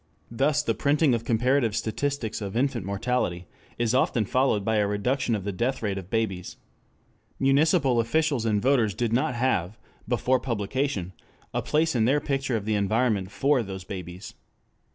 [0.31, 3.45] Thus the printing of comparative statistics of infant mortality
[3.77, 6.57] is often followed by a reduction of the death rate of babies.
[7.39, 9.77] Municipal officials and voters did not have,
[10.07, 11.13] before publication,
[11.53, 14.33] a place in their picture of the environment for those babies.